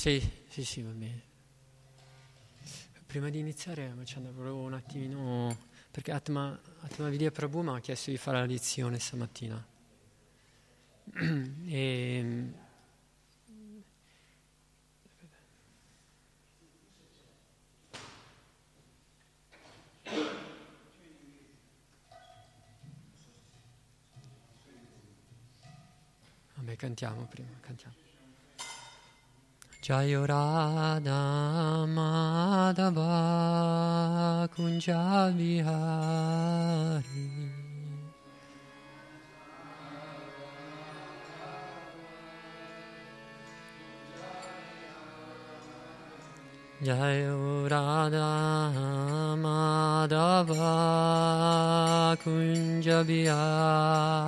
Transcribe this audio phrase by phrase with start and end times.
[0.07, 1.20] Sì, sì, sì, va bene.
[3.06, 5.59] Prima di iniziare facciamo proprio un attimino,
[5.91, 9.66] perché Atma, Atma Vidya Prabhu mi ha chiesto di fare la lezione stamattina.
[11.66, 12.52] E,
[26.55, 28.16] vabbè, cantiamo prima, cantiamo.
[29.87, 33.15] Jayo Radha Madhava
[34.51, 37.03] Kunja Vihari
[46.83, 50.75] Jayo Radha Madhava
[52.19, 54.27] Kunja Vihari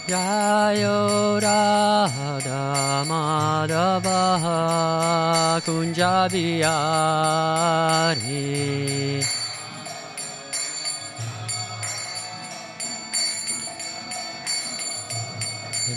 [0.10, 4.22] Jayo Radha Madhava
[5.62, 6.50] Kunjabiyari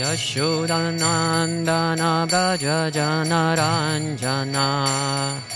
[0.00, 5.55] Yashodanandana Braja Janaranjana Yashodanandana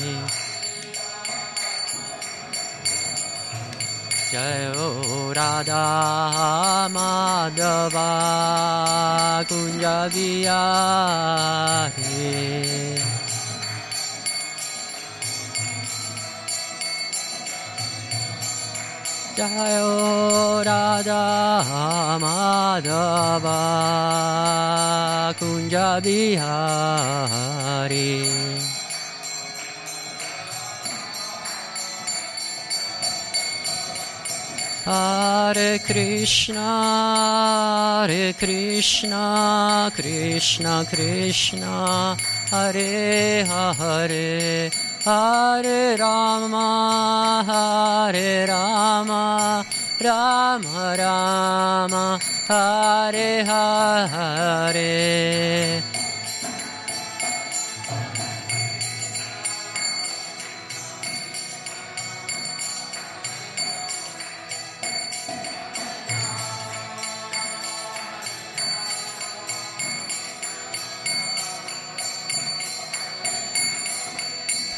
[4.31, 5.85] जयो राधा
[6.93, 7.95] माधव
[9.49, 10.59] कुञ्जविया
[19.39, 19.91] जयो
[20.67, 21.23] राधा
[22.23, 23.45] माधव
[25.41, 26.51] Kunjavihari
[34.83, 36.57] Hare Krishna,
[38.07, 42.17] Hare Krishna, Krishna Krishna,
[42.49, 44.71] Hare Hare,
[45.05, 49.63] Hare Rama, Hare Rama,
[50.01, 54.81] Rama Rama, Hare Hare.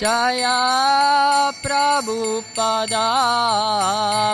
[0.00, 0.58] Jaya
[1.62, 3.06] प्रभुपदा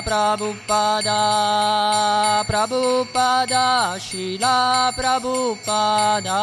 [0.08, 1.20] प्रभुपदा
[2.50, 3.66] प्रभुपदा
[3.98, 4.58] शिला
[4.98, 6.42] प्रभुपदा।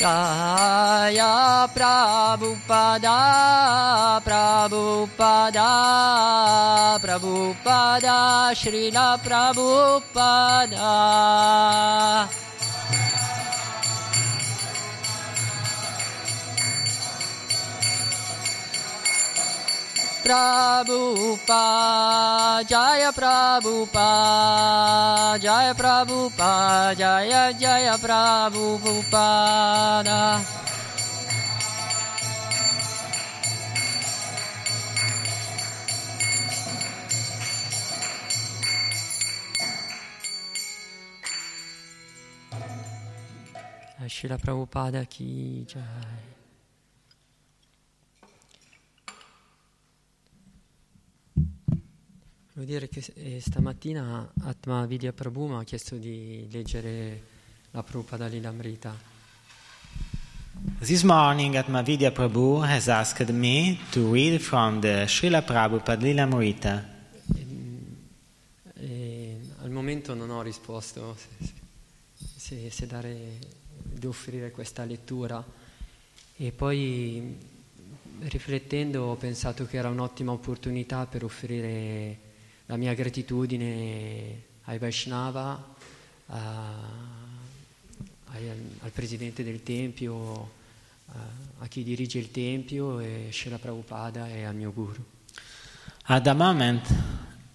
[0.00, 1.32] काया
[1.76, 3.16] प्राबुपदा
[4.24, 5.70] प्राबुपदा
[7.02, 8.20] प्रभुपदा
[8.54, 10.92] श्रीला Prabhupada.
[20.30, 21.66] Prabhupada,
[22.62, 24.06] Jaya Prabhupada,
[25.42, 28.78] Jaya Prabhupada, Jaya Jaya Prabhupada.
[44.06, 46.39] Shila Prabhupada Ki Jai.
[52.60, 57.22] Devo dire che eh, stamattina Atma Vidya Prabhu mi ha chiesto di leggere
[57.70, 58.94] la Prabhupada Lilamrita.
[60.80, 66.86] This morning, Atmavidya Prabhu has asked me to read from the Srila Prabhupada Lilamrita.
[67.34, 67.46] E,
[68.74, 71.54] e, al momento non ho risposto se,
[72.36, 73.38] se, se dare,
[73.72, 75.42] di offrire questa lettura
[76.36, 77.38] e poi
[78.18, 82.28] riflettendo ho pensato che era un'ottima opportunità per offrire
[82.70, 85.74] la mia gratitudine ai Vaishnava,
[86.28, 86.46] al
[88.92, 90.50] presidente del Tempio,
[91.58, 95.04] a, chi dirige il Tempio, e Srila Prabhupada e al mio guru.
[96.04, 96.86] At the moment,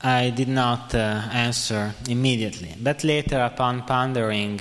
[0.01, 4.60] I did not uh, answer immediately, but later, upon pondering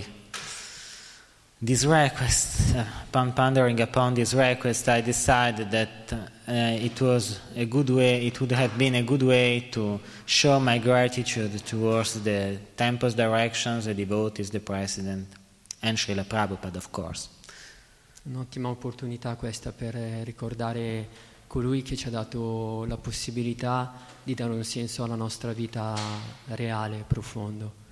[1.58, 7.64] this request, uh, upon pondering upon this request, I decided that uh, it was a
[7.64, 12.58] good way, it would have been a good way to show my gratitude towards the
[12.76, 15.28] temple's directions, the devotees, the president,
[15.82, 17.28] and Srila Prabhupada, of course.
[18.24, 21.08] Un'ottima opportunità questa per ricordare
[21.46, 25.94] colui che ci ha dato la possibilità di dare un senso alla nostra vita
[26.46, 27.83] reale, profondo.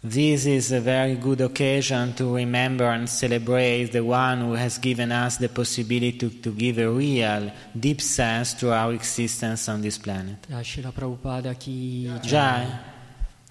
[0.00, 5.10] This is a very good occasion to remember and celebrate the one who has given
[5.10, 9.98] us the possibility to, to give a real, deep sense to our existence on this
[9.98, 10.46] planet.
[10.48, 12.66] Srila Prabhupada chi Jai.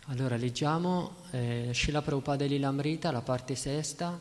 [0.06, 4.18] Allora leggiamo eh, Srila Prabhupada Lilamrita, la parte sesta,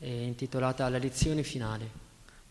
[0.00, 1.88] eh, intitolata La lezione finale.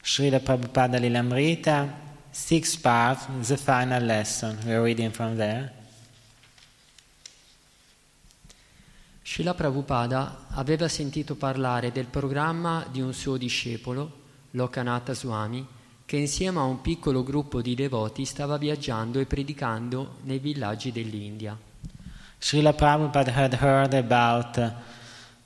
[0.02, 1.94] Srila Prabhupada Lilamrita,
[2.30, 4.58] sixth part, the final lesson.
[4.64, 5.77] We're reading from there.
[9.30, 14.12] Srila Prabhupada aveva sentito parlare del programma di un suo discepolo,
[14.52, 15.68] Lokanath Swami,
[16.06, 21.58] che insieme a un piccolo gruppo di devoti stava viaggiando e predicando nei villaggi dell'India.
[22.38, 24.74] Srila Prabhupada had heard about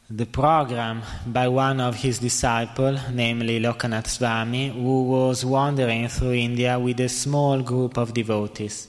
[0.06, 6.78] the program by one of his disciples, namely Lokanath Swami, who was wandering through India
[6.78, 8.88] with a small group of devotees.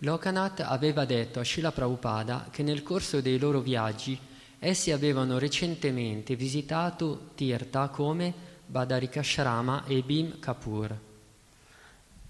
[0.00, 4.32] Lokanath aveva detto a Srila Prabhupada che nel corso dei loro viaggi
[4.64, 8.32] essi avevano recentemente visitato Tirtha come
[8.66, 10.98] Badarikashrama e Bhim Kapur.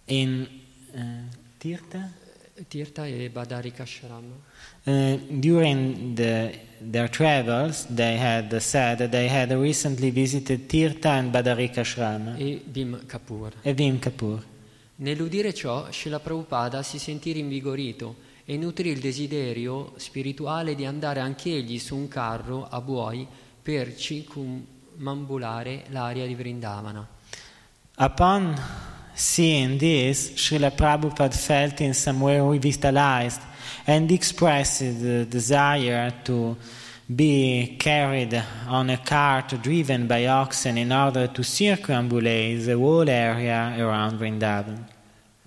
[0.06, 0.46] In
[0.92, 1.00] uh,
[1.56, 2.10] Tirtha?
[2.68, 4.34] Tirtha e Badarikashrama.
[4.84, 11.30] Uh, during the, their travels, they had said that they had recently visited Tirtha and
[11.30, 13.52] Badarikashrama e Bhim Kapur.
[13.62, 14.44] e Vim Kapur.
[14.96, 21.78] Nell'udire ciò, Srila Prabhupada si sentì rinvigorito e nutrì il desiderio spirituale di andare anch'egli
[21.78, 23.26] su un carro a buoi
[23.62, 27.08] per circumambulare l'area di Vrindavana.
[27.96, 28.54] Upon
[29.14, 33.40] seeing this, Srila Prabhupada felt in some way revitalized
[33.86, 36.56] and expressed the desire to
[37.06, 43.74] be carried on a cart driven by oxen in order to circumambulate the whole area
[43.78, 44.93] around Vrindavan.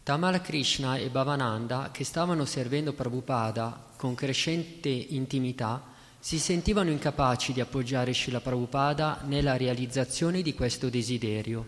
[0.08, 5.84] Tamal Krishna e Bhavananda, che stavano servendo Prabhupada con crescente intimità,
[6.18, 11.68] si sentivano incapaci di appoggiare Srila Prabhupada nella realizzazione di questo desiderio.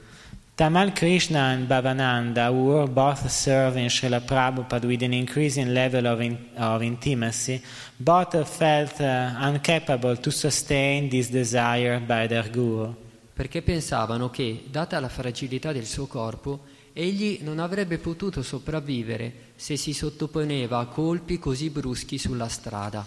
[0.55, 6.21] Tamal Krishna and Bhavananda, who were both serving Srila Prabhupada with an increasing level of,
[6.21, 7.61] in, of intimacy,
[7.97, 12.95] both felt uh, incapable to sustain this desire by their guru.
[13.39, 16.59] perché pensavano che, data la fragilità del suo corpo,
[16.93, 23.05] egli non avrebbe potuto sopravvivere se si sottoponeva a colpi così bruschi sulla strada.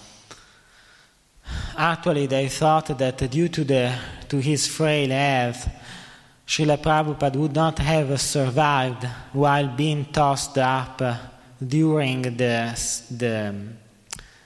[1.74, 3.90] Actually, they thought that due to, the,
[4.28, 5.68] to his frail health,
[6.46, 11.02] Srila Prabhupada would not have survived while being tossed up
[11.58, 12.74] during the,
[13.10, 13.54] the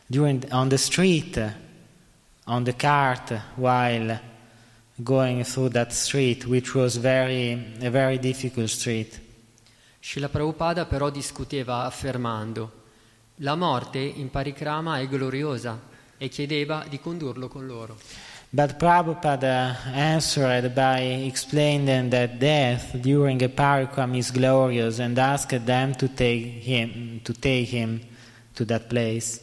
[0.09, 1.37] during on the street,
[2.47, 4.21] on the cart, while
[5.03, 7.53] going through that street, which was very
[7.83, 9.19] a very difficult street.
[10.09, 12.85] Srila Prabhupada però discuteva affermando
[13.39, 15.83] la morte in parikrama è gloriosa
[16.17, 17.99] e chiedeva di condurlo con loro.
[18.49, 25.93] But Prabhupada answered by explaining that death during a parikram is glorious and asked them
[25.97, 28.01] to take him to take him
[28.55, 29.41] to that place.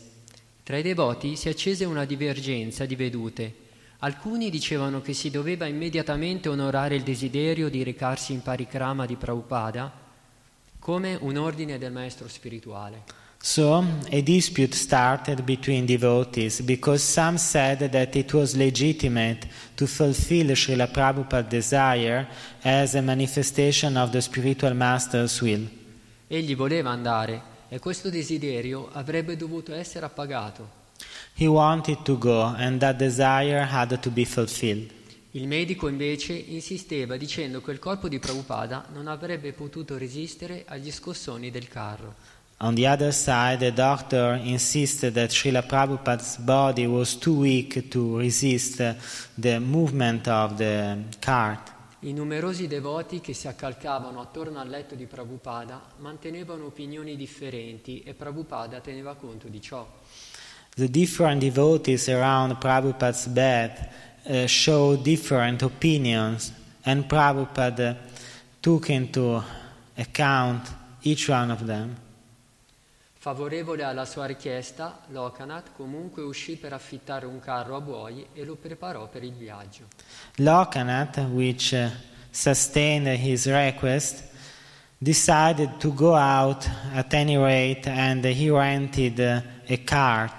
[0.63, 3.53] Tra i devoti si accese una divergenza di vedute.
[3.97, 10.02] Alcuni dicevano che si doveva immediatamente onorare il desiderio di recarsi in parikrama di Prabhupada
[10.83, 13.03] come un ordine del maestro spirituale.
[13.41, 20.47] So a dispute started between devotees because some said that it was legitimate to fulfill
[20.47, 22.27] Srila Prabhupada's desire
[22.63, 25.65] as a manifestation of the spiritual master's will.
[26.27, 30.81] Egli voleva andare e questo desiderio avrebbe dovuto essere appagato.
[31.33, 34.91] He wanted to go and that desire had to be fulfilled.
[35.35, 40.91] Il medico invece insisteva dicendo che il corpo di Prabhupada non avrebbe potuto resistere agli
[40.91, 42.13] scossoni del carro.
[42.57, 48.19] On the other side, the doctor insisted that Srila Prabhupada's body was too weak to
[48.19, 48.95] resist
[49.33, 51.71] the movement of the cart.
[52.01, 58.13] I numerosi devoti che si accalcavano attorno al letto di Prabhupada mantenevano opinioni differenti e
[58.13, 59.89] Prabhupada teneva conto di ciò.
[60.75, 66.53] The different devotees around Prabhupada's bed uh, showed different opinions,
[66.85, 67.97] and Prabhupada
[68.61, 69.41] took into
[69.97, 70.69] account
[71.01, 71.97] each one of them.
[73.23, 78.55] Favorevole alla sua richiesta, Lokanath comunque uscì per affittare un carro a buoi e lo
[78.55, 79.87] preparò per il viaggio.
[80.35, 81.89] Lokanath, which uh,
[82.31, 84.23] sustained his request,
[84.97, 90.33] decided to go out at any rate and he rented uh, a cart.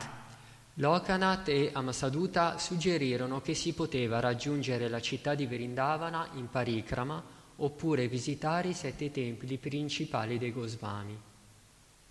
[0.75, 7.23] Lokanath e Amasaduta suggerirono che si poteva raggiungere la città di Vrindavana in parikrama
[7.57, 11.17] oppure visitare i sette templi principali dei Gosvami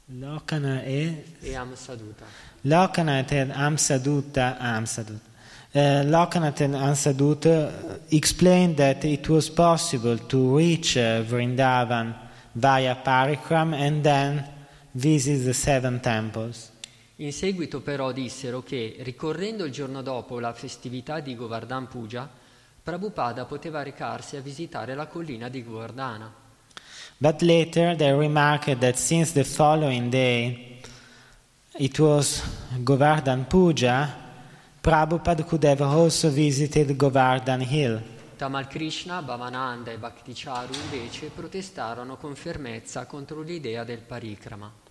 [0.07, 2.25] Lokana e e Amsaduta.
[2.61, 5.31] Lokanath and Amsadutta, Amsadutta.
[5.71, 12.13] Uh, Lokanath and Amsadutta explained that it was possible to reach uh, Vrindavan
[12.53, 14.45] via Parikram and then
[14.91, 16.69] visit the seven temples.
[17.17, 22.27] In seguito però dissero che, ricorrendo il giorno dopo la festività di Govardhan Puja,
[22.81, 26.33] Prabhupada poteva recarsi a visitare la collina di Govardhana.
[27.17, 30.81] But later they remarked that since the following day
[31.77, 32.41] it was
[32.79, 34.21] Govardhan Puja,
[34.81, 38.01] Prabhupada could have also visited Govardhan Hill.
[38.35, 44.82] Tamal Krishna, Bhavananda e Bhakticharu invece protestarono con fermezza contro l'idea del parikrama.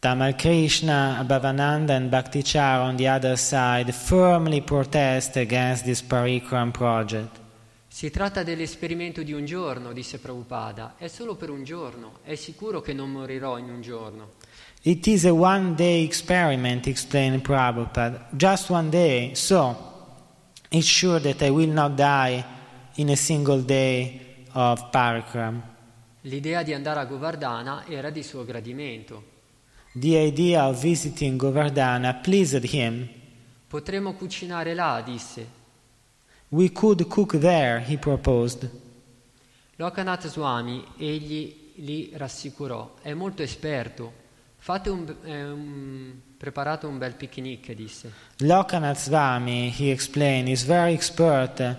[0.00, 7.38] Tamal Krishna, Bhavananda, and Bhaktichar on the other side firmly protest against this parikram project.
[7.86, 12.80] Si tratta dell'esperimento di un giorno, disse Prabhupada, è solo per un giorno, è sicuro
[12.80, 14.30] che non morirò in un giorno.
[14.80, 18.28] It is a one day experiment, explained Prabhupada.
[18.30, 19.76] Just one day, so
[20.70, 22.42] it's sure that I will not die
[22.94, 25.62] in a single day of parikram.
[26.22, 29.29] L'idea di andare a Govardhana era di suo gradimento.
[29.92, 33.08] The idea of visiting Govardhana pleased him.
[33.66, 35.46] Potremmo cucinare là, disse.
[36.50, 38.68] We could cook there, he proposed.
[39.76, 44.12] Lokanath Swami egli li rassicurò, è molto esperto.
[44.58, 48.12] Fate un, eh, un- preparate un bel picnic, disse.
[48.38, 51.76] Lokanath Swami, he explained, is very expert.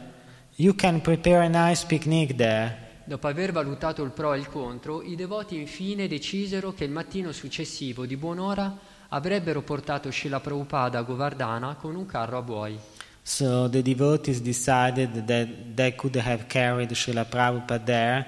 [0.56, 2.91] You can prepare a nice picnic there.
[3.12, 7.34] Dopo aver valutato il pro e il contro, i devoti infine decisero che il mattino
[7.34, 8.74] successivo di buon'ora
[9.10, 12.80] avrebbero portato Srila Prabhupada a Govardhana con un carro a buoi.
[13.22, 18.26] So the devotees decided that they could have carried Srila Prabhupada there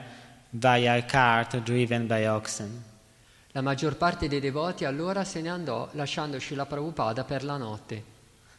[0.50, 2.84] via a cart driven by oxen.
[3.54, 8.04] La maggior parte dei devoti allora se ne andò lasciando Srila Prabhupada per la notte.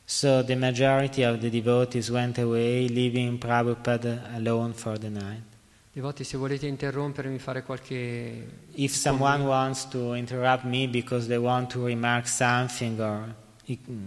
[0.07, 5.52] So the majority of the devotees went away, leaving Prabhupada alone for the night.
[5.94, 8.64] Devoti, se volete interrompermi, fare qualche...
[8.72, 13.32] If someone wants to interrupt me because they want to remark something or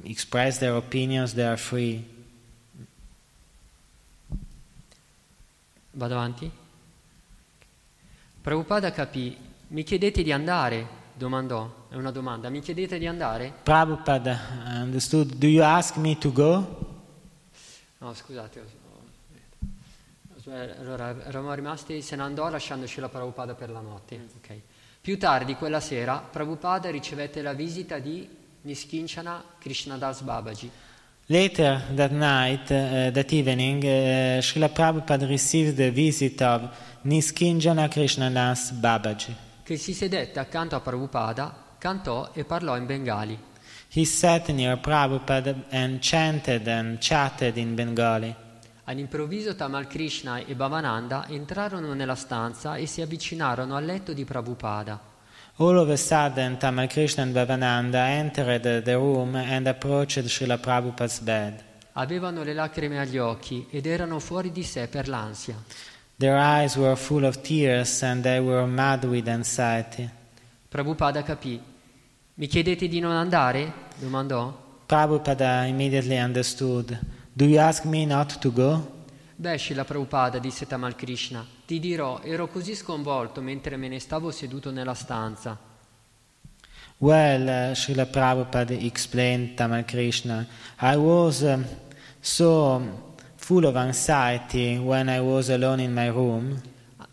[0.04, 2.06] express their opinions, they are free.
[5.92, 6.52] Vado avanti?
[8.42, 9.38] Prabhupada capì,
[9.70, 10.86] mi chiedete di andare?
[11.14, 13.54] Domandò, è una domanda, mi chiedete di andare?
[13.64, 14.38] Prabhupada
[14.82, 17.06] understood, Do you ask me to go?
[18.00, 18.87] No, scusate,
[20.48, 20.82] sbagliato.
[20.82, 24.28] allora eravamo rimasti, se ne andò lasciandoci la Prabhupada per la notte.
[24.38, 24.60] ok.
[25.02, 28.28] Più tardi quella sera Prabhupada ricevette la visita di
[28.62, 30.70] Niskinchana Krishnadas Babaji.
[31.30, 36.70] Later that night, uh, that evening, uh, Srila Prabhupada received the visit of
[37.02, 39.36] Niskinjana Krishnadas Babaji.
[39.64, 43.38] che si sedette accanto a Prabhupada, cantò e parlò in bengali.
[43.94, 48.34] He sat near Prabhupada and chanted and chatted in Bengali.
[48.90, 54.98] All'improvviso Tamal Krishna e Bhavananda entrarono nella stanza e si avvicinarono al letto di Prabhupada.
[55.58, 61.20] All of a sudden, Tamal Krishna and Bhavananda entered the room and approached Srila Prabhupada's
[61.20, 61.62] bed.
[61.94, 65.62] Avevano le lacrime agli occhi ed erano fuori di sé per l'ansia.
[66.16, 70.10] Their eyes were full of tears and they were mad with anxiety.
[70.70, 71.62] Prabhupada capì.
[72.36, 73.74] Mi chiedete di non andare?
[73.98, 74.80] domandò.
[74.86, 76.98] Prabhupada immediately understood.
[77.38, 78.94] Do you ask me not to go?
[79.36, 84.32] Beh, Srila Prabhupada, disse Tamal Krishna, ti dirò, ero così sconvolto mentre me ne stavo
[84.32, 85.56] seduto nella stanza.
[86.98, 90.48] Well, uh, Srila Prabhupada explained Tamal Krishna,
[90.80, 91.64] I was um,
[92.20, 96.60] so full of anxiety when I was alone in my room.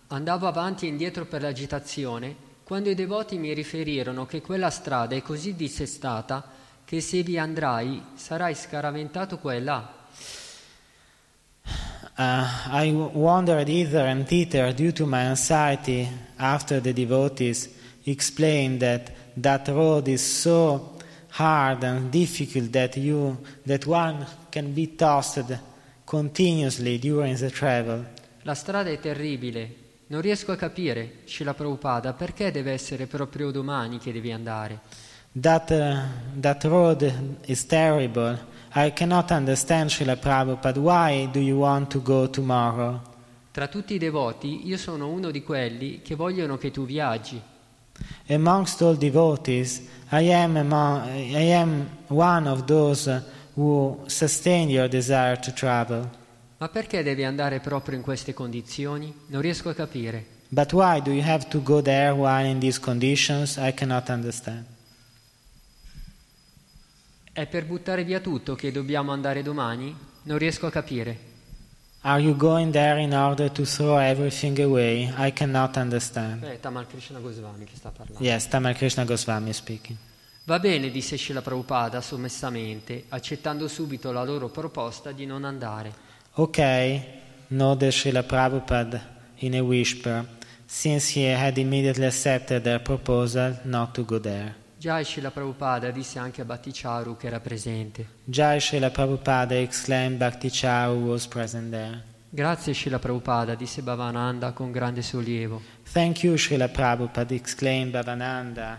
[0.07, 2.35] Andavo avanti e indietro per l'agitazione
[2.65, 6.43] quando i devoti mi riferirono che quella strada è così dissestata
[6.83, 10.03] che se vi andrai sarai scaraventato qua e là.
[12.17, 17.69] Uh, I w- wondered hither and thither due to my anxiety after the devotees
[18.05, 20.97] explained that that road is so
[21.31, 25.59] hard and difficult that you that one can be tossed
[26.05, 28.05] continuously during the travel.
[28.43, 29.83] La strada è terribile.
[30.07, 34.81] Non riesco a capire, Srila Prabhupada, perché deve essere proprio domani che devi andare.
[35.33, 37.13] That, uh, that road
[37.47, 38.39] is terrible.
[38.77, 40.81] I cannot understand, Srila Prabhupada.
[40.81, 43.01] Why do you want to go tomorrow?
[43.53, 47.41] Tra tutti i devoti io sono uno di quelli che vogliono che tu viaggi.
[48.29, 53.23] Amongst all devotees, I am, among, I am one of those
[53.55, 56.11] who sustain your desire to travel.
[56.59, 59.15] Ma perché devi andare proprio in queste condizioni?
[59.27, 60.27] Non riesco a capire.
[60.49, 63.57] But why do you have to go there while in these conditions?
[63.57, 64.65] I cannot understand.
[67.37, 69.93] È per buttare via tutto che dobbiamo andare domani?
[70.23, 71.19] Non riesco a capire.
[72.03, 75.13] Are you going there in order to throw everything away?
[75.19, 76.45] I cannot understand.
[76.45, 78.23] È Tamal Krishna Goswami che sta parlando.
[78.23, 79.99] Yes, Tamal Krishna Goswami speaking.
[80.45, 85.93] Va bene, disse Srila Prabhupada sommessamente, accettando subito la loro proposta di non andare.
[86.35, 87.05] Okay,
[87.49, 89.01] nodded Srila Prabhupada
[89.39, 90.25] in a whisper,
[90.67, 94.63] since he had immediately accepted their proposal not to go there.
[94.85, 98.07] Jai Srila Prabhupada disse anche a Bhatticharu che era presente.
[98.25, 102.03] Jai Srila Prabhupada exclaimed Bhakti Charu was present there.
[102.29, 105.63] Grazie Srila Prabhupada, disse Bhavananda con grande sollievo.
[105.91, 108.79] Thank you, Srila Prabhupada, exclaimed Bhavananda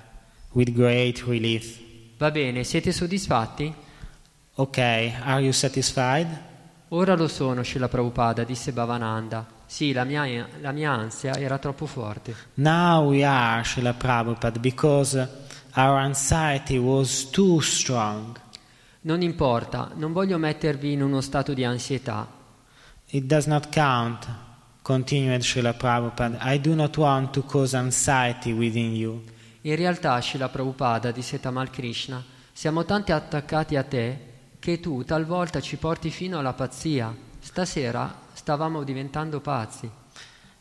[0.52, 1.80] with great relief.
[2.20, 3.74] Va bene, siete soddisfatti?
[4.58, 6.28] Okay, are you satisfied?
[6.90, 9.48] Ora lo sono, Srila Prabhupada, disse Bhavananda.
[9.66, 12.36] Sì, la mia, la mia ansia era troppo forte.
[12.54, 15.44] Now we are, Srila Prabhupada, because
[15.76, 18.40] our anxiety was too strong.
[19.02, 22.28] Non importa, non voglio mettervi in uno stato di ansietà.
[23.08, 24.28] It does not count,
[24.82, 26.40] continued Srila Prabhupada.
[26.42, 29.22] I do not want to cause anxiety within you.
[29.62, 35.60] In realtà, Srila Prabhupada, disse Tamal Krishna, siamo tanti attaccati a te che tu talvolta
[35.60, 37.14] ci porti fino alla pazzia.
[37.40, 39.90] Stasera stavamo diventando pazzi.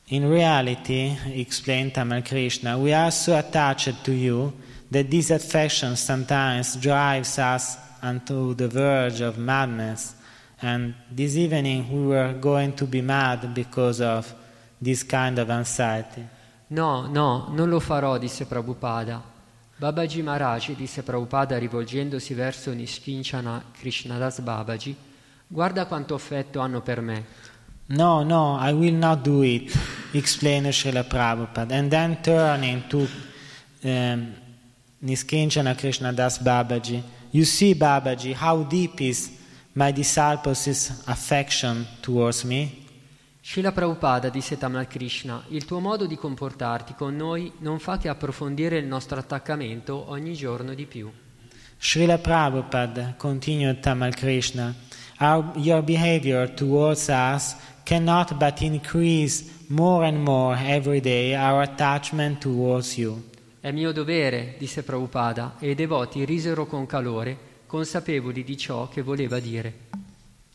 [0.09, 4.53] In reality, explained Tamal Krishna, we are so attached to you
[4.95, 10.15] that this affection sometimes drives us unto the verge of madness.
[10.63, 14.33] And this evening we were going to be mad because of
[14.81, 16.25] this kind of anxiety.
[16.69, 19.21] No, no, non lo farò, disse Prabhupada.
[19.77, 24.95] Babaji Maharaj, disse Prabhupada rivolgendosi verso Nishkinchana Krishnadas Babaji,
[25.49, 27.25] guarda quanto affetto hanno per me.
[27.87, 29.77] No, no, I will not do it,
[30.13, 31.73] explained Srila Prabhupada.
[31.73, 33.09] And then turning to
[33.83, 34.35] um,
[35.05, 39.31] Niskinchana Krishna Das Babaji, you see, Babaji, how deep is
[39.75, 42.83] my disciples' affection towards me?
[43.43, 48.09] Srila Prabhupada disse Tamal Krishna, il tuo modo di comportarti con noi non fa che
[48.09, 51.13] approfondire il nostro attaccamento ogni giorno di più.
[51.79, 54.75] Srila Prabhupada, continued Tamal Krishna,
[55.21, 62.41] our, your behavior towards us cannot but increase more and more every day our attachment
[62.41, 63.23] towards you.
[63.65, 69.01] È mio dovere, disse Prabhupada, e i devoti risero con calore, consapevoli di ciò che
[69.01, 69.73] voleva dire.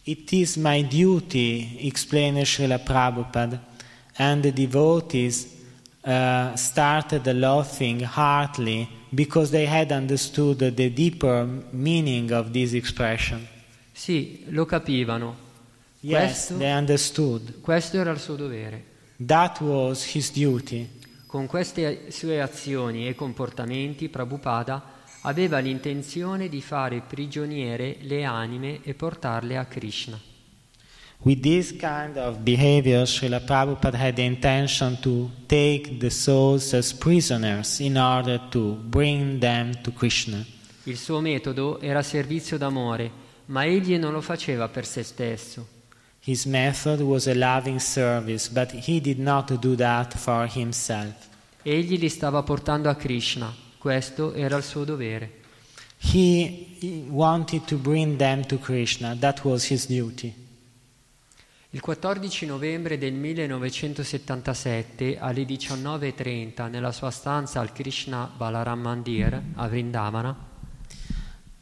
[0.04, 3.64] It is my duty, explained Srila Prabhupada,
[4.18, 5.48] and the devotees
[6.02, 13.44] uh, started laughing heartily because they had understood the deeper meaning of this expression.
[13.92, 15.36] Sì, lo capivano.
[16.02, 17.60] Yes, Questo- they understood.
[17.62, 18.84] Questo era il suo dovere.
[19.26, 20.98] That was his duty.
[21.30, 24.84] Con queste sue azioni e comportamenti, Prabhupada
[25.22, 30.20] aveva l'intenzione di fare prigioniere le anime e portarle a Krishna.
[31.20, 36.92] With this kind of behavior, Srila Prabhupada had the intention to take the souls as
[36.94, 40.44] prisoners in order to bring them to Krishna.
[40.86, 43.12] Il suo metodo era servizio d'amore,
[43.46, 45.78] ma egli non lo faceva per se stesso.
[46.22, 51.28] His method was a loving service, but he did not do that for himself.
[51.64, 53.54] Egli li stava portando a Krishna.
[53.78, 55.38] Questo era il suo dovere.
[55.98, 59.16] He wanted to bring them to Krishna.
[59.16, 60.48] That was his duty.
[61.72, 69.68] Il 14 novembre del 1977 alle 19.30 nella sua stanza al Krishna Balaram Mandir a
[69.68, 70.36] Vrindavana,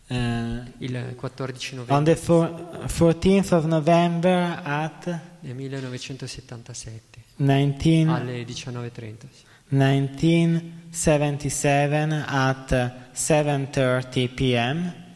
[0.10, 2.50] Uh, il 14 on novembre the four,
[2.86, 7.02] 14th of November at del 1977
[7.36, 9.28] 19, alle 19.30.
[9.30, 9.43] sì.
[9.70, 12.72] 1977 at
[13.13, 15.07] 7:30 p.m.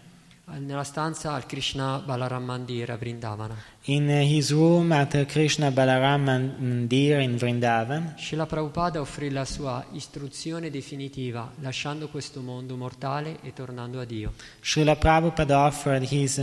[0.60, 3.56] Nella stanza al Krishna Balaram Mandir a Vrindavana.
[3.86, 8.14] in his room at Krishna Balaram Mandir in Vrindavan.
[8.18, 14.34] Srila Prabhupada offrì la sua istruzione definitiva, lasciando questo mondo mortale e tornando a Dio.
[14.62, 16.40] Srila Prabhupada offered his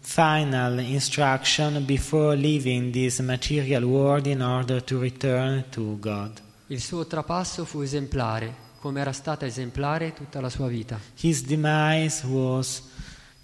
[0.00, 6.40] final instruction before leaving this material world in order to return to God.
[6.66, 10.98] Il suo trapasso fu esemplare, come era stata esemplare tutta la sua vita.
[11.20, 12.82] His demise was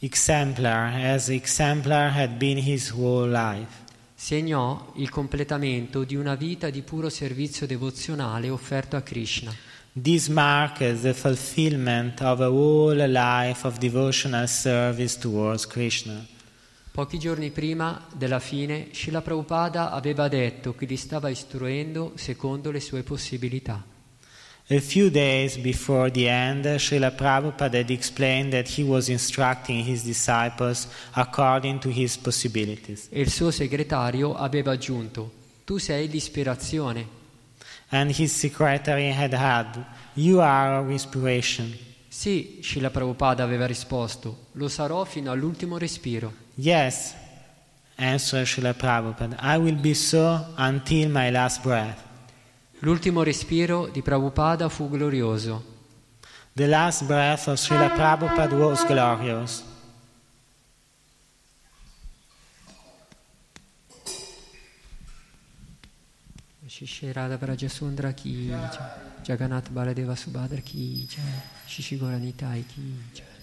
[0.01, 3.87] exemplar, as exemplar had been his whole life.
[4.15, 9.55] Segnò il completamento di una vita di puro servizio devozionale offerto a Krishna.
[9.93, 16.25] This marks the fulfillment of a whole life of devotional service towards Krishna.
[16.93, 22.81] Pochi giorni prima della fine, Srila Prabhupada aveva detto che li stava istruendo secondo le
[22.81, 23.85] sue possibilità.
[24.71, 30.03] A few days before the end, Srila Prabhupada had explained that he was instructing his
[30.03, 33.09] disciples according to his possibilities.
[33.11, 35.33] E il suo segretario aveva aggiunto,
[35.65, 37.07] tu sei l'ispirazione.
[37.89, 41.75] And his secretary had had, You are our inspiration.
[42.09, 46.31] Sì, Srila Prabhupada aveva risposto, lo sarò fino all'ultimo respiro.
[46.57, 47.15] Yes,
[47.95, 52.08] answered Srila Prabhupada, I will be so until my last breath.
[52.81, 55.77] L'ultimo respiro di Prabhupada fu glorioso.
[56.53, 59.65] The last breath of Srila Prabhupada was glorious.
[66.69, 68.79] Shishirada Brajasundra Ki Jai,
[69.25, 71.23] Jagannath Baladeva Subhadra Ki Jai,
[71.67, 73.39] Shishigora Nitai Ki Jai.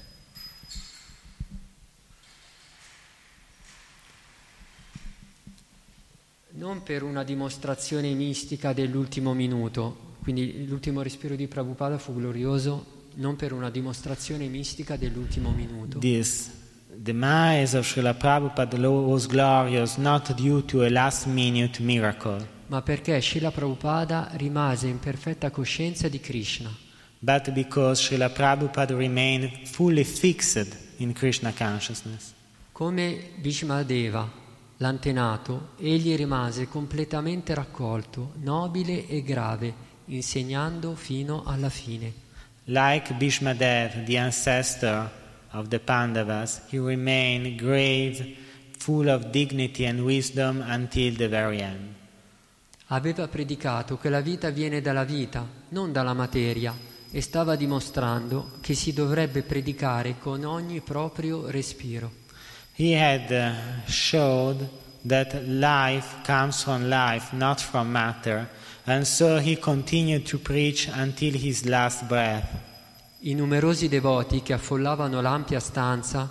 [6.58, 13.36] Non per una dimostrazione mistica dell'ultimo minuto, quindi l'ultimo respiro di Prabhupada fu glorioso non
[13.36, 16.00] per una dimostrazione mistica dell'ultimo minuto.
[16.00, 16.50] This
[16.96, 23.20] demise of Srila Prabhupada was glorious not due to a last minute miracle, ma perché
[23.22, 26.74] Srila Prabhupada rimase in perfetta coscienza di Krishna,
[27.20, 32.34] but because Srila Prabhupada remained fully fixed in Krishna consciousness.
[32.72, 34.44] come Bhishmadeva,
[34.78, 39.74] l'antenato, egli rimase completamente raccolto, nobile e grave,
[40.06, 42.24] insegnando fino alla fine.
[42.66, 45.10] Like Bhishmadev, the ancestor
[45.52, 48.36] of the Pandavas, he remained grave,
[48.78, 51.94] full of dignity and wisdom until the very end.
[52.88, 56.74] Aveva predicato che la vita viene dalla vita, non dalla materia,
[57.10, 62.25] e stava dimostrando che si dovrebbe predicare con ogni proprio respiro.
[62.78, 64.68] He had uh, showed
[65.06, 68.50] that life comes from life, not from matter,
[68.86, 72.50] and so he continued to preach until his last breath.
[73.22, 76.30] I numerosi devoti che affollavano l'ampia stanza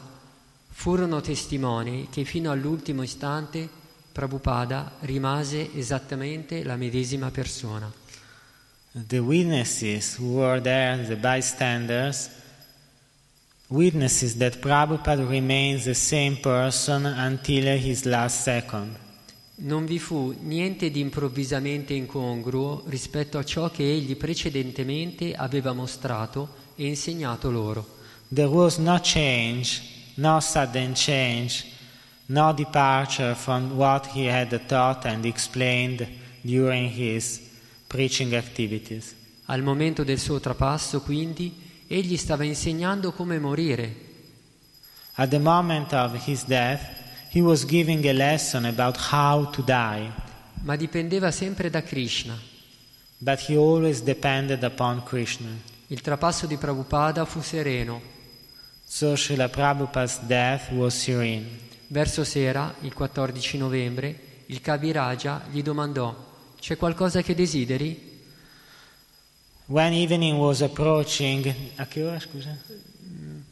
[0.68, 3.68] furono testimoni che fino all'ultimo istante
[4.12, 7.90] Prabhupada rimase esattamente la medesima persona.
[8.92, 12.30] The witnesses who were there, the bystanders,
[13.68, 18.96] witnesses that Prabhupada remains the same person until his last second.
[19.56, 26.48] Non vi fu niente di improvvisamente incongruo rispetto a ciò che egli precedentemente aveva mostrato
[26.74, 27.86] e insegnato loro.
[28.32, 29.80] There was no change,
[30.16, 31.64] no sudden change,
[32.26, 36.06] no departure from what he had taught and explained
[36.40, 37.40] during his
[37.86, 39.14] preaching activities.
[39.46, 41.54] Al momento del suo trapasso, quindi,
[41.86, 43.94] egli stava insegnando come morire.
[45.14, 46.80] At the moment of his death,
[47.30, 50.10] he was giving a lesson about how to die,
[50.62, 52.52] ma dipendeva sempre da Krishna.
[53.18, 55.48] but he always depended upon Krishna.
[55.86, 58.12] Il trapasso di Prabhupada fu sereno.
[58.84, 61.62] So Srila Prabhupada's death was serene.
[61.88, 66.14] Verso sera, il 14 novembre, il Kabiraja gli domandò:
[66.58, 68.13] C'è qualcosa che desideri?
[69.66, 72.54] When evening was approaching, a che ora scusa?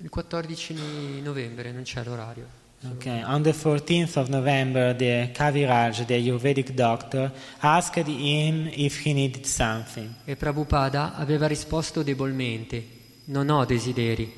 [0.03, 2.46] Il 14 novembre, non c'è l'orario.
[2.85, 9.14] Okay, on the 14th of November, the Kaviraj, the Ayurvedic doctor, asked him if he
[9.14, 10.12] needed something.
[10.27, 12.85] E Prabhupada aveva risposto debolmente:
[13.27, 14.31] Non ho desideri.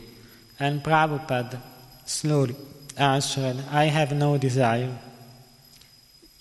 [0.59, 1.61] And Prabhupada
[2.05, 2.55] slowly
[2.95, 5.04] answered, I have no desire.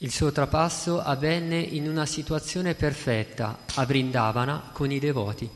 [0.03, 5.49] Il suo trapasso avvenne in una situazione perfetta, a Vrindavana, con i devoti.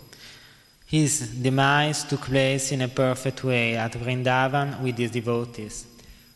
[0.86, 5.86] His demise took place in a perfect way at Vrindavan with his devotees.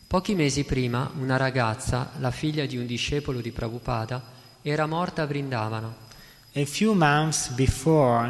[0.08, 4.22] Pochi mesi prima, una ragazza, la figlia di un discepolo di Prabhupada,
[4.62, 5.96] era morta a Vrindavana.
[6.52, 8.30] A few months before,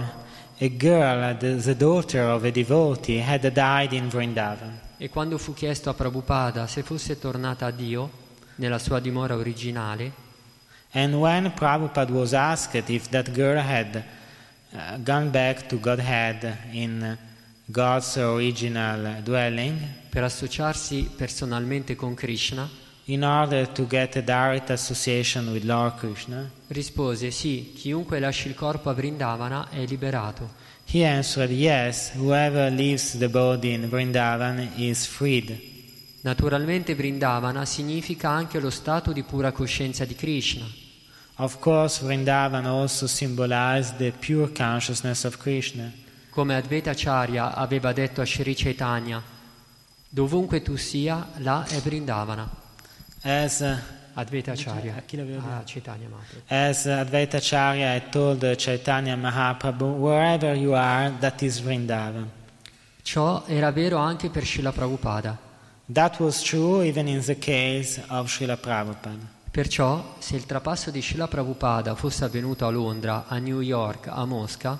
[0.60, 4.80] a girl, the, the daughter of a devotee, had died in Vrindavan.
[4.98, 8.21] E quando fu chiesto a Prabhupada se fosse tornata a Dio,
[8.62, 10.30] nella sua dimora originale,
[10.94, 14.04] And when Prabhupada was asked if that girl had
[14.74, 17.18] uh, gone back to Godhead in
[17.66, 22.70] God's original dwelling per associarsi personalmente con Krishna,
[23.06, 28.54] in order to get a direct association with Lord Krishna, rispose sì, chiunque lasci il
[28.56, 30.60] corpo a Vrindavana è liberato.
[30.86, 35.58] he answered, Yes, whoever leaves the body in Vrindavan is freed.
[36.22, 40.66] Naturalmente Vrindavana significa anche lo stato di pura coscienza di Krishna.
[41.38, 45.92] Of course, Vrindavan also symbolized the pure consciousness of Krishna.
[46.30, 49.22] Come Advaita Acharya aveva detto a Sri Chaitanya,
[50.08, 52.48] dovunque tu sia, là è Vrindavana.
[53.24, 53.76] As, uh,
[54.14, 55.54] Advaita Acharya, A chi l'aveva detto?
[55.54, 56.44] a Chaitanya Mahaprabhu.
[56.48, 62.30] as Advaita Acharya had told Chaitanya Mahaprabhu, wherever you are, that is Vrindavan.
[63.02, 65.50] Ciò era vero anche per Srila Prabhupada.
[65.94, 69.40] That was true even in the case of Srila Prabhupada.
[69.52, 74.26] Perciò, se il trapasso di Srila Prabhupada fosse avvenuto a Londra, a New York, a
[74.26, 74.80] Mosca,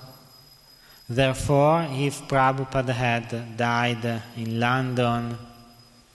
[1.06, 5.36] Therefore, if Prabhupada had died in London,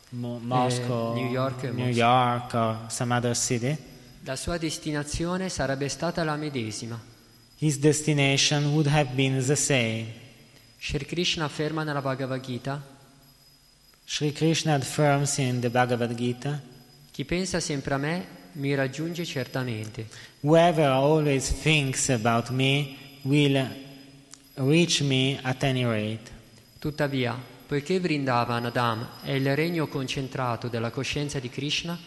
[0.09, 1.91] Mo- Moscow, New York New Mosca.
[1.91, 3.77] York, or some other city,
[4.23, 6.99] la sua destinazione sarebbe stata la medesima.
[7.59, 10.07] his destination would have been the same.
[10.77, 12.81] Shri Krishna afferma nella Bhagavad Gita,
[14.09, 16.61] Sri Krishna affirms in the Bhagavad Gita
[17.11, 20.07] chi pensa sempre a me mi raggiunge certamente.
[20.39, 23.67] Whoever always thinks about me will
[24.53, 26.31] reach me at any rate.
[26.79, 31.99] Tuttavia, poiché Vrindavanadam è il regno concentrato della coscienza di Krishna,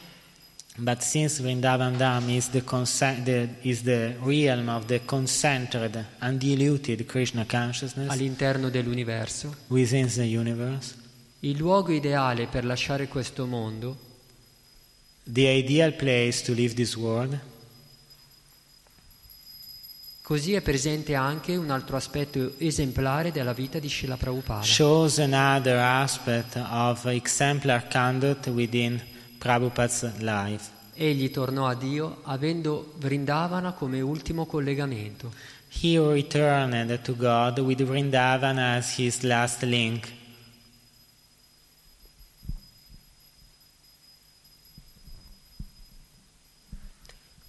[0.77, 7.45] But since Vrindavan Dham is the, the, is the realm of the concentrated, undiluted Krishna
[7.45, 10.95] consciousness all'interno dell'universo, within the universe,
[11.41, 14.09] il luogo ideale per lasciare questo mondo
[15.25, 17.39] the ideal place to leave this world,
[20.23, 24.63] Così è presente anche un altro aspetto esemplare della vita di Srila Prabhupada.
[24.63, 29.03] shows another aspect of exemplar conduct within
[29.39, 30.71] Prabhupada's life.
[30.95, 35.33] Egli tornò a Dio avendo Vrindavana come ultimo collegamento.
[35.69, 40.13] He returned to God with Vrindavan as his last link.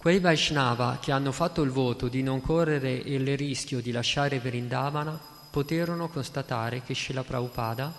[0.02, 5.16] Quei Vaishnava che hanno fatto il voto di non correre il rischio di lasciare Vrindavana
[5.48, 7.94] poterono constatare che Srila Prabhupada,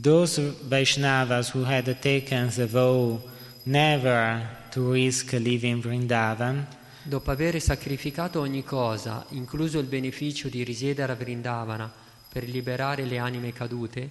[0.00, 3.20] Those Vaishnavas who had taken the vow
[3.64, 6.66] never to risk leaving Vrindavan,
[7.02, 11.92] dopo aver sacrificato ogni cosa, incluso il beneficio di risiedere a Vrindavana
[12.32, 14.10] per liberare le anime cadute,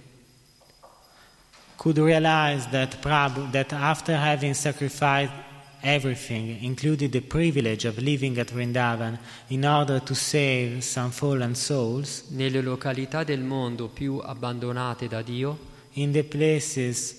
[1.74, 5.48] could realize that Prabhu, that after having sacrificed
[5.82, 12.24] everything, including the privilege of living at Vrindavan, in order to save some fallen souls,
[12.28, 15.58] nelle località del mondo più abbandonate da Dio,
[15.92, 17.16] in the places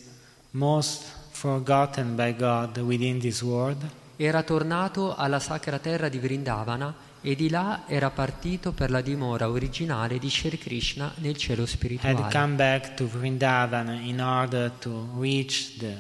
[0.52, 3.84] most forgotten by God within this world,
[4.16, 9.50] era tornato alla sacra terra di Vrindavana e di là era partito per la dimora
[9.50, 12.32] originale di Shri Krishna nel cielo had spirituale.
[12.32, 15.96] come back to Vrindavan in order to reach the,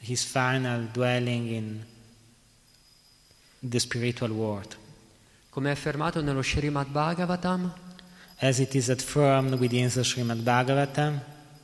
[0.00, 1.84] his final dwelling in
[3.60, 4.76] the spiritual world.
[5.50, 7.72] Come è affermato nello Srimad Bhagavatam,
[8.40, 11.20] As it is affirmed within the Srimad Bhagavatam,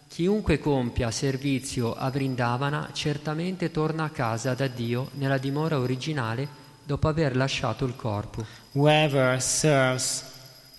[0.09, 7.09] chiunque compia servizio a Vrindavana certamente torna a casa da Dio nella dimora originale dopo
[7.09, 8.45] aver lasciato il corpo.
[8.73, 10.25] whoever serves,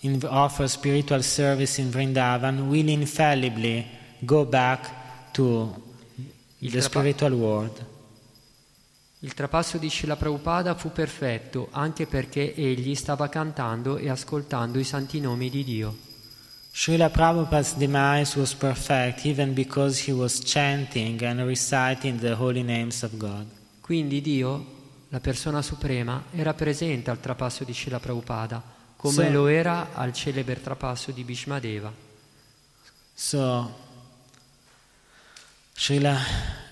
[0.02, 3.86] in, offers spiritual service in Vrindavan will infallibly
[4.20, 5.85] go back to
[6.60, 7.86] Il the trapa- spiritual world.
[9.20, 14.84] Il trapasso di Srila Prabhupada fu perfetto anche perché egli stava cantando e ascoltando i
[14.84, 15.98] santi nomi di Dio.
[16.72, 23.02] Srila Prabhupada's demise was perfect even because he was chanting and reciting the holy names
[23.04, 23.46] of God.
[23.82, 24.66] Quindi Dio,
[25.10, 28.62] la persona suprema, era presente al trapasso di Srila Prabhupada,
[28.98, 29.32] come Sì.
[29.32, 31.92] lo era al celebre trapasso di Bhishmadeva.
[33.14, 33.74] So,
[35.78, 36.18] Srila,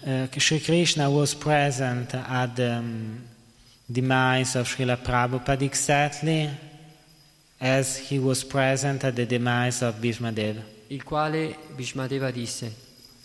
[0.06, 3.22] uh, Sri Krishna was present at the um,
[3.86, 6.50] demise of Srila Prabhupada exactly
[7.60, 10.64] as he was present at the demise of Bhishmadeva.
[10.88, 12.72] il quale Bhishmadeva disse,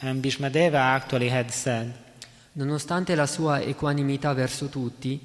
[0.00, 1.92] And Bhishmadeva actually had said,
[2.52, 5.20] nonostante la sua equanimità verso tutti,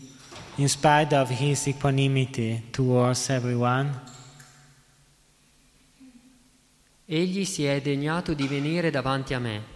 [0.56, 4.02] in spite of his equanimity towards everyone,
[7.06, 9.73] egli si è degnato di venire davanti a me,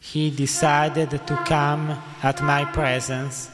[0.00, 3.48] he decided to come at my presence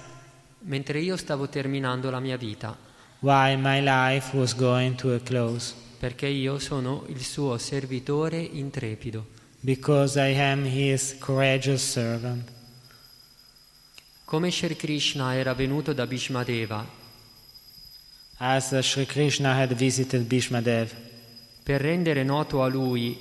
[0.61, 2.77] mentre io stavo terminando la mia vita,
[3.21, 5.75] while my life was going to a close.
[5.99, 9.27] perché io sono il suo servitore intrepido.
[9.61, 12.51] because I am his courageous servant.
[14.25, 16.85] Come Sri Krishna era venuto da Bhishmadeva
[18.39, 20.93] As Sri Krishna had visited Bhishmadev
[21.63, 23.17] per rendere noto a lui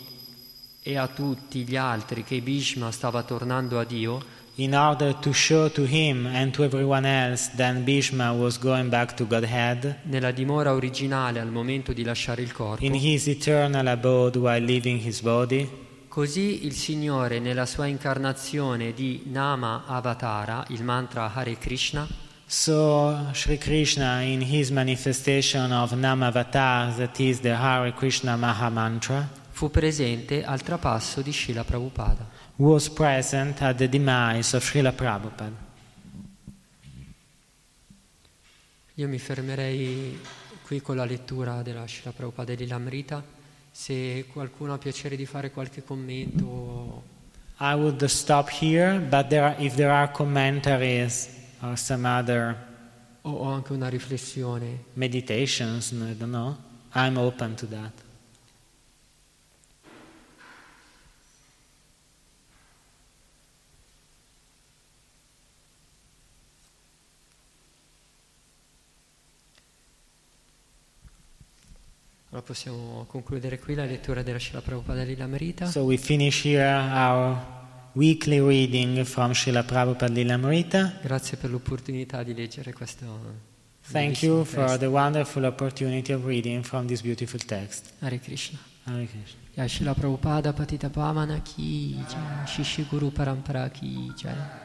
[0.88, 4.22] e a tutti gli altri che Bhishma stava tornando a Dio,
[4.58, 9.16] in order to show to him and to everyone else that Bhishma was going back
[9.16, 14.38] to Godhead nella dimora originale al momento di lasciare il corpo, in his eternal abode
[14.38, 15.68] while leaving his body,
[16.08, 22.08] così il Signore nella sua incarnazione di Nama Avatara, il mantra Hare Krishna,
[22.46, 29.44] so Sri Krishna in his manifestation of Namavatar, that is the Hare Krishna Maha Mantra,
[29.56, 32.30] fu presente al trapasso di Srila Prabhupada.
[32.58, 35.56] was present at the demise of Srila Prabhupada.
[38.96, 40.20] Io mi fermerei
[40.62, 43.24] qui con la lettura della Srila Prabhupada e Lilamrita.
[43.72, 47.04] Se qualcuno ha piacere di fare qualche commento,
[47.60, 51.30] I would stop here, but there are, if there are commentaries
[51.62, 52.58] or some other
[53.22, 56.58] o o anche una riflessione, meditations, I don't know,
[56.92, 58.05] I'm open to that.
[72.36, 75.68] Ora possiamo concludere qui la lettura della Srila Prabhupada Lila Merita.
[75.68, 77.38] So we finish here our
[77.94, 81.00] weekly reading from Srila Prabhupada Lilamrita.
[81.02, 83.06] Grazie per l'opportunità di leggere questo.
[83.90, 87.94] Thank you for the wonderful opportunity of reading from this beautiful text.
[88.00, 88.60] Hare Krishna.
[88.84, 89.66] Hare Krishna.
[89.66, 94.65] Srila Prabhupada Patita Pamana Ki Jai Shishi Guru Parampara Ki Jai